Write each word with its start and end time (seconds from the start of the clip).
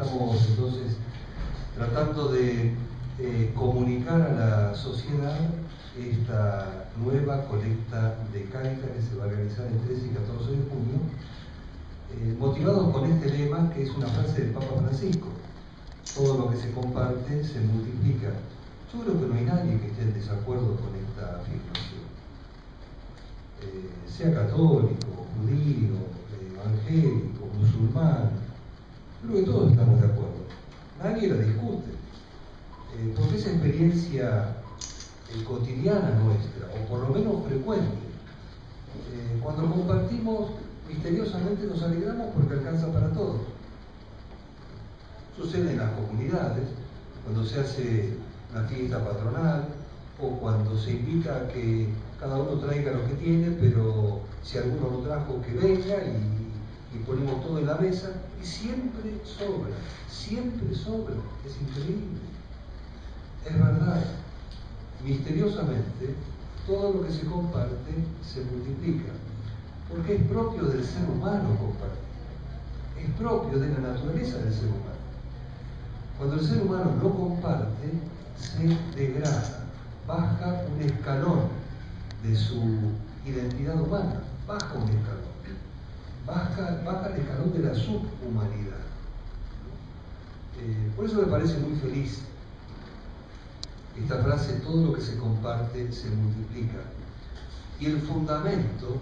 Estamos 0.00 0.46
entonces 0.48 0.96
tratando 1.76 2.32
de 2.32 2.72
eh, 3.18 3.52
comunicar 3.54 4.22
a 4.22 4.32
la 4.32 4.74
sociedad 4.74 5.36
esta 5.94 6.88
nueva 6.96 7.44
colecta 7.44 8.16
de 8.32 8.44
Caritas 8.44 8.90
que 8.96 9.02
se 9.02 9.16
va 9.16 9.24
a 9.24 9.28
realizar 9.28 9.66
el 9.66 9.78
13 9.78 10.06
y 10.06 10.10
14 10.10 10.50
de 10.52 10.56
junio, 10.70 10.96
eh, 12.16 12.34
motivados 12.38 12.94
con 12.94 13.12
este 13.12 13.28
lema 13.28 13.70
que 13.74 13.82
es 13.82 13.90
una 13.90 14.06
frase 14.06 14.40
del 14.40 14.52
Papa 14.52 14.80
Francisco. 14.80 15.28
Todo 16.14 16.38
lo 16.38 16.50
que 16.50 16.56
se 16.56 16.72
comparte 16.72 17.44
se 17.44 17.60
multiplica. 17.60 18.30
Yo 18.94 19.02
creo 19.02 19.20
que 19.20 19.26
no 19.26 19.34
hay 19.34 19.44
nadie 19.44 19.80
que 19.80 19.88
esté 19.88 20.00
en 20.00 20.14
desacuerdo 20.14 20.76
con 20.76 20.96
esta 20.96 21.42
afirmación. 21.42 22.08
Eh, 23.60 23.90
sea 24.08 24.32
católico, 24.32 25.26
judío, 25.36 26.08
evangélico, 26.56 27.48
musulmán, 27.58 28.39
creo 29.22 29.34
que 29.34 29.42
todos 29.42 29.70
estamos 29.70 30.00
de 30.00 30.06
acuerdo. 30.06 30.40
Nadie 31.02 31.28
la 31.28 31.36
discute. 31.36 31.90
Eh, 32.96 33.14
porque 33.16 33.36
esa 33.36 33.50
experiencia 33.50 34.56
eh, 35.32 35.44
cotidiana 35.44 36.18
nuestra, 36.22 36.66
o 36.74 36.88
por 36.88 37.00
lo 37.00 37.14
menos 37.14 37.46
frecuente, 37.46 38.10
cuando 39.42 39.70
compartimos, 39.70 40.50
misteriosamente 40.88 41.66
nos 41.66 41.82
alegramos 41.82 42.28
porque 42.34 42.54
alcanza 42.54 42.92
para 42.92 43.10
todos. 43.10 43.40
Sucede 45.36 45.72
en 45.72 45.78
las 45.78 45.92
comunidades, 45.92 46.64
cuando 47.24 47.44
se 47.44 47.60
hace 47.60 48.14
una 48.52 48.64
fiesta 48.64 49.04
patronal 49.04 49.68
o 50.20 50.30
cuando 50.38 50.76
se 50.76 50.92
invita 50.92 51.36
a 51.36 51.48
que 51.48 51.88
cada 52.18 52.36
uno 52.36 52.60
traiga 52.60 52.92
lo 52.92 53.06
que 53.06 53.14
tiene, 53.14 53.56
pero 53.60 54.20
si 54.42 54.58
alguno 54.58 54.90
lo 54.90 54.98
trajo, 54.98 55.40
que 55.42 55.52
venga 55.52 55.96
y, 56.04 56.39
ponemos 56.98 57.42
todo 57.44 57.58
en 57.58 57.66
la 57.66 57.76
mesa 57.76 58.10
y 58.40 58.44
siempre 58.44 59.20
sobra, 59.24 59.76
siempre 60.08 60.74
sobra, 60.74 61.14
es 61.46 61.60
increíble. 61.60 62.20
Es 63.46 63.54
verdad, 63.54 64.04
misteriosamente, 65.04 66.14
todo 66.66 66.94
lo 66.94 67.06
que 67.06 67.12
se 67.12 67.24
comparte 67.26 67.92
se 68.22 68.42
multiplica, 68.44 69.12
porque 69.88 70.16
es 70.16 70.22
propio 70.24 70.64
del 70.64 70.84
ser 70.84 71.08
humano 71.08 71.56
compartir, 71.58 72.00
es 72.98 73.10
propio 73.14 73.58
de 73.58 73.68
la 73.68 73.78
naturaleza 73.78 74.38
del 74.38 74.52
ser 74.52 74.66
humano. 74.66 75.00
Cuando 76.18 76.36
el 76.36 76.46
ser 76.46 76.62
humano 76.62 76.92
no 77.02 77.14
comparte, 77.14 77.92
se 78.36 78.76
degrada, 78.94 79.64
baja 80.06 80.64
un 80.74 80.82
escalón 80.82 81.48
de 82.22 82.36
su 82.36 82.62
identidad 83.24 83.80
humana, 83.80 84.22
baja 84.46 84.74
un 84.74 84.88
escalón, 84.90 85.30
baja, 86.26 86.82
baja 86.84 87.08
el 87.08 87.20
escalón 87.20 87.52
de 87.52 87.58
la 87.60 87.74
subhumanidad. 87.74 88.80
Eh, 90.60 90.92
por 90.94 91.06
eso 91.06 91.16
me 91.16 91.26
parece 91.26 91.58
muy 91.58 91.78
feliz 91.78 92.22
esta 93.96 94.22
frase, 94.22 94.60
todo 94.60 94.86
lo 94.86 94.92
que 94.94 95.00
se 95.00 95.16
comparte 95.16 95.92
se 95.92 96.10
multiplica. 96.10 96.78
Y 97.78 97.86
el 97.86 98.00
fundamento, 98.00 99.00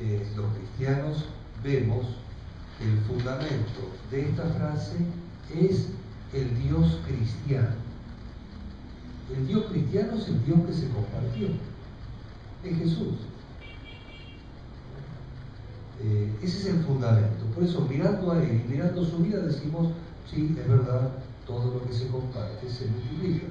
eh, 0.00 0.26
los 0.36 0.46
cristianos 0.54 1.24
vemos 1.62 2.06
que 2.78 2.84
el 2.84 2.98
fundamento 3.00 3.90
de 4.10 4.28
esta 4.28 4.44
frase 4.44 4.96
es 5.54 5.88
el 6.32 6.62
Dios 6.62 6.98
cristiano. 7.06 7.76
El 9.36 9.46
Dios 9.46 9.66
cristiano 9.70 10.14
es 10.16 10.28
el 10.28 10.44
Dios 10.44 10.58
que 10.66 10.72
se 10.72 10.88
compartió. 10.90 11.48
Es 12.64 12.78
Jesús. 12.78 13.14
Eh, 16.02 16.29
ese 16.42 16.58
es 16.58 16.66
el 16.66 16.84
fundamento. 16.84 17.44
Por 17.54 17.64
eso, 17.64 17.80
mirando 17.82 18.32
a 18.32 18.42
Él 18.42 18.62
y 18.64 18.72
mirando 18.72 19.04
su 19.04 19.18
vida, 19.18 19.38
decimos, 19.40 19.92
sí, 20.30 20.56
es 20.58 20.68
verdad, 20.68 21.10
todo 21.46 21.74
lo 21.74 21.86
que 21.86 21.92
se 21.92 22.08
comparte 22.08 22.68
se 22.68 22.86
multiplica. 22.86 23.46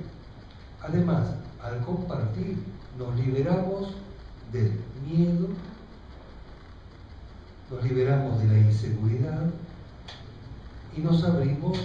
Además, 0.81 1.35
al 1.61 1.83
compartir, 1.85 2.57
nos 2.97 3.15
liberamos 3.15 3.93
del 4.51 4.79
miedo, 5.07 5.47
nos 7.71 7.83
liberamos 7.83 8.39
de 8.39 8.47
la 8.47 8.57
inseguridad 8.57 9.49
y 10.97 11.01
nos 11.01 11.23
abrimos 11.23 11.77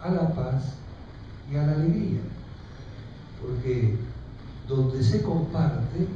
a 0.00 0.10
la 0.10 0.34
paz 0.34 0.74
y 1.50 1.56
a 1.56 1.62
la 1.62 1.72
alegría 1.72 2.20
porque 3.40 3.96
donde 4.66 5.02
se 5.02 5.22
comparte, 5.22 6.06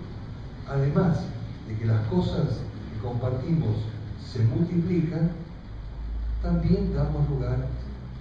además 0.68 1.18
de 1.68 1.76
que 1.76 1.86
las 1.86 2.06
cosas 2.08 2.48
que 2.92 3.06
compartimos 3.06 3.76
se 4.30 4.40
multiplican, 4.44 5.30
también 6.42 6.94
damos 6.94 7.28
lugar 7.28 7.66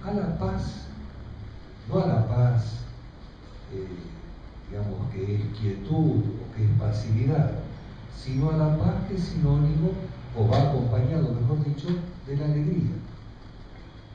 a 0.04 0.12
la 0.12 0.38
paz, 0.38 0.86
no 1.88 2.02
a 2.02 2.06
la 2.06 2.28
paz, 2.28 2.64
eh, 3.72 3.86
digamos, 4.70 5.10
que 5.12 5.36
es 5.36 5.58
quietud 5.58 6.20
o 6.20 6.56
que 6.56 6.64
es 6.64 6.70
pasividad, 6.78 7.52
sino 8.16 8.50
a 8.50 8.56
la 8.56 8.78
paz 8.78 8.94
que 9.08 9.16
es 9.16 9.22
sinónimo 9.22 9.90
o 10.36 10.48
va 10.48 10.70
acompañado, 10.70 11.34
mejor 11.34 11.64
dicho, 11.64 11.88
de 12.26 12.36
la 12.36 12.44
alegría. 12.44 12.96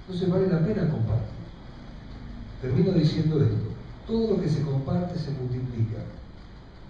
Entonces 0.02 0.30
vale 0.30 0.48
la 0.48 0.66
pena 0.66 0.90
compartir. 0.90 1.38
Termino 2.62 2.92
diciendo 2.92 3.44
esto 3.44 3.78
todo 4.08 4.36
lo 4.36 4.42
que 4.42 4.50
se 4.50 4.62
comparte 4.62 5.20
se 5.20 5.32
multiplica. 5.32 6.00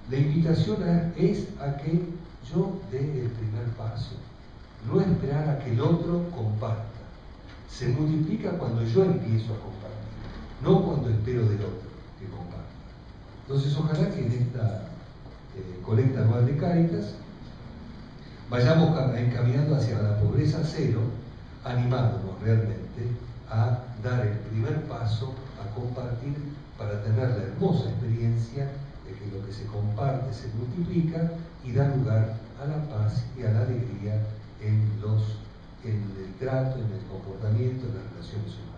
La 0.10 0.18
invitación 0.18 0.78
es 1.18 1.48
a 1.60 1.76
que 1.78 2.04
yo 2.50 2.80
dé 2.92 3.00
el 3.00 3.32
primer 3.32 3.66
paso, 3.76 4.16
no 4.86 5.02
esperar 5.02 5.50
a 5.50 5.60
que 5.60 5.72
el 5.72 5.82
otro 5.82 6.30
comparta. 6.36 6.84
Se 7.70 7.90
multiplica 7.90 8.52
cuando 8.52 8.84
yo 8.84 9.04
empiezo 9.04 9.54
a 9.54 9.60
compartir, 9.60 10.08
no 10.64 10.84
cuando 10.84 11.10
espero 11.10 11.42
del 11.42 11.62
otro 11.62 11.90
que 12.20 12.26
comparta. 12.28 12.68
Entonces 13.48 13.76
ojalá 13.78 14.10
que 14.10 14.26
en 14.26 14.32
esta 14.32 14.88
eh, 15.56 15.82
colecta 15.86 16.22
anual 16.22 16.46
de 16.46 16.58
Cáritas 16.58 17.16
vayamos 18.50 18.98
encaminando 19.18 19.76
hacia 19.76 20.02
la 20.02 20.20
pobreza 20.20 20.60
cero, 20.64 21.02
animándonos 21.64 22.42
realmente 22.42 22.78
a 23.50 23.80
dar 24.04 24.26
el 24.26 24.38
primer 24.40 24.84
paso, 24.84 25.34
a 25.62 25.74
compartir 25.76 26.36
para 26.78 27.04
tener 27.04 27.30
la 27.30 27.44
hermosa 27.44 27.90
experiencia 27.90 28.70
de 29.06 29.14
que 29.14 29.38
lo 29.38 29.46
que 29.46 29.52
se 29.52 29.66
comparte 29.66 30.34
se 30.34 30.48
multiplica 30.54 31.32
y 31.64 31.74
da 31.74 31.88
lugar 31.96 32.36
a 32.62 32.66
la 32.66 32.84
paz 32.90 33.24
y 33.38 33.44
a 33.44 33.52
la 33.52 33.62
alegría 33.62 34.22
en, 34.62 35.02
los, 35.02 35.22
en 35.84 36.04
el 36.18 36.34
trato, 36.40 36.80
en 36.80 36.92
el 36.92 37.06
comportamiento, 37.10 37.88
en 37.88 37.96
las 37.96 38.12
relaciones 38.12 38.54
humanas. 38.56 38.77